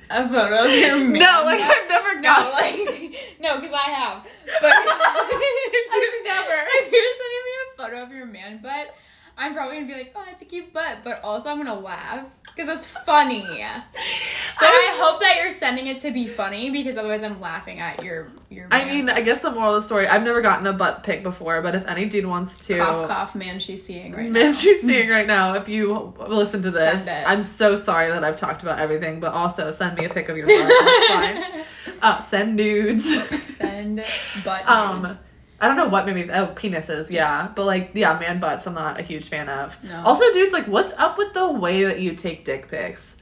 [0.09, 3.89] a photo of your man, no, like butt- I've never no, like no, because I
[3.89, 4.23] have.
[4.61, 6.67] But I've never.
[6.79, 8.95] if you're sending me a photo of your man butt,
[9.37, 12.25] I'm probably gonna be like, oh, that's a cute butt, but also I'm gonna laugh
[12.45, 13.41] because that's funny.
[13.45, 17.79] So I I'm- hope that you're sending it to be funny because otherwise I'm laughing
[17.79, 18.67] at your your.
[18.71, 20.07] I mean, I guess the moral of the story.
[20.07, 23.35] I've never gotten a butt pic before, but if any dude wants to, cough cough
[23.35, 24.51] man she's seeing right Man, now.
[24.53, 25.53] she's seeing right now.
[25.53, 27.29] If you listen to this, Send it.
[27.29, 30.37] I'm so sorry that I've talked about everything, but also send me a pic of
[30.37, 30.67] your butt.
[30.67, 31.63] That's fine.
[31.99, 33.11] Uh, send nudes.
[33.57, 34.03] Send
[34.45, 34.67] butt.
[34.69, 35.19] um, nudes.
[35.59, 38.67] I don't know what maybe oh penises, yeah, but like yeah, man butts.
[38.67, 39.75] I'm not a huge fan of.
[39.83, 40.03] No.
[40.05, 43.17] Also, dudes, like, what's up with the way that you take dick pics?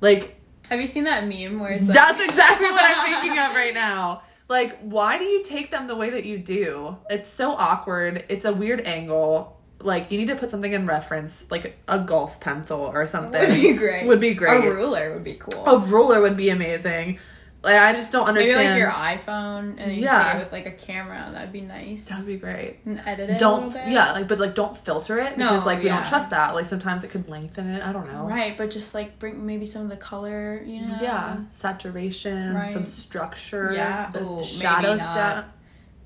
[0.00, 0.36] Like,
[0.68, 3.72] Have you seen that meme where it's like that's exactly what I'm thinking of right
[3.88, 4.22] now.
[4.48, 6.96] Like, why do you take them the way that you do?
[7.10, 8.24] It's so awkward.
[8.28, 9.56] It's a weird angle.
[9.80, 13.40] Like, you need to put something in reference, like a golf pencil or something.
[13.40, 14.06] would be great.
[14.06, 14.64] Would be great.
[14.64, 15.66] A ruler would be cool.
[15.66, 17.18] A ruler would be amazing.
[17.66, 18.58] Like, I just don't understand.
[18.58, 18.90] Maybe like your
[19.34, 20.22] iPhone and you Yeah.
[20.32, 21.28] take it with like a camera.
[21.32, 22.06] That'd be nice.
[22.06, 22.78] That'd be great.
[22.86, 25.86] and edit it Don't yeah, like but like don't filter it No, because like we
[25.86, 25.96] yeah.
[25.96, 26.54] don't trust that.
[26.54, 27.82] Like sometimes it could lengthen it.
[27.82, 28.22] I don't know.
[28.24, 30.96] Right, but just like bring maybe some of the color, you know.
[31.02, 32.70] Yeah, saturation, Right.
[32.72, 33.72] some structure.
[33.74, 34.10] Yeah.
[34.12, 35.14] the Ooh, maybe shadows not.
[35.16, 35.44] down.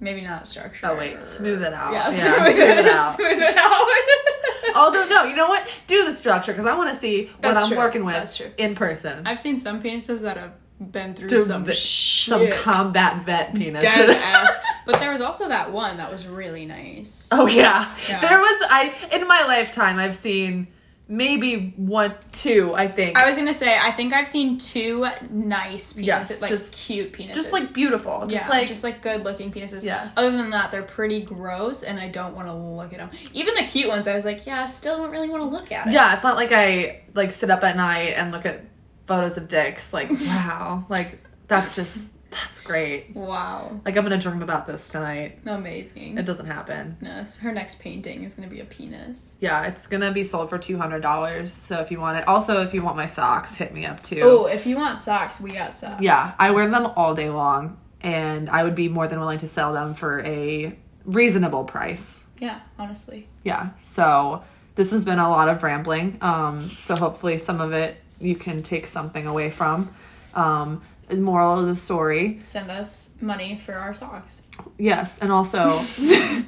[0.02, 0.86] Maybe not structure.
[0.88, 1.92] Oh wait, smooth it out.
[1.92, 3.14] Yeah, Yeah, smooth, smooth it it out.
[3.16, 4.76] Smooth it out.
[4.76, 5.66] Although no, you know what?
[5.86, 7.76] Do the structure because I want to see what I'm true.
[7.76, 9.26] working with That's in person.
[9.26, 13.82] I've seen some penises that have been through To some the- some combat vet penis.
[13.82, 14.48] dead ass.
[14.86, 17.28] But there was also that one that was really nice.
[17.32, 17.94] oh yeah.
[18.08, 18.20] Yeah.
[18.20, 20.68] there was I in my lifetime I've seen
[21.06, 22.72] maybe one, two.
[22.74, 26.50] I think I was gonna say, I think I've seen two nice penises, Yes, like
[26.50, 27.34] just- cute penises.
[27.34, 29.82] just like beautiful, just yeah, like just like good looking penises.
[29.82, 30.14] Yes.
[30.16, 33.10] Other than that, they're pretty gross, and I don't want to look at them.
[33.34, 35.72] Even the cute ones, I was like, yeah, I still don't really want to look
[35.72, 35.92] at it.
[35.92, 36.14] yeah.
[36.14, 38.64] It's not like I like sit up at night and look at
[39.10, 39.92] photos of dicks.
[39.92, 41.18] Like wow, like
[41.48, 43.14] that's just that's great.
[43.16, 43.80] Wow.
[43.84, 45.40] Like I'm gonna dream about this tonight.
[45.44, 46.16] Amazing.
[46.16, 46.96] It doesn't happen.
[47.00, 49.36] no, it's her next painting is gonna be a penis.
[49.40, 51.52] Yeah, it's gonna be sold for two hundred dollars.
[51.52, 54.20] So if you want it, also if you want my socks, hit me up too.
[54.22, 56.00] Oh, if you want socks, we got socks.
[56.00, 59.48] Yeah, I wear them all day long, and I would be more than willing to
[59.48, 62.22] sell them for a reasonable price.
[62.38, 63.26] Yeah, honestly.
[63.42, 63.70] Yeah.
[63.82, 64.44] So
[64.76, 66.18] this has been a lot of rambling.
[66.20, 69.92] Um, so hopefully some of it you can take something away from.
[70.34, 74.42] Um, the moral of the story, Send us money for our socks.
[74.78, 75.58] yes, and also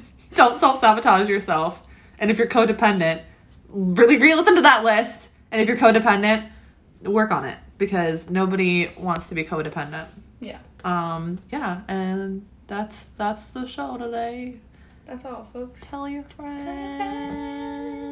[0.35, 1.83] don't self sabotage yourself.
[2.17, 3.21] And if you're codependent,
[3.67, 5.29] really re-listen to that list.
[5.51, 6.49] And if you're codependent,
[7.01, 10.07] work on it because nobody wants to be codependent.
[10.39, 10.59] Yeah.
[10.85, 14.55] Um, yeah, and that's that's the show today.
[15.05, 15.81] That's all, folks.
[15.81, 16.63] Tell your friends.
[16.63, 18.02] friends.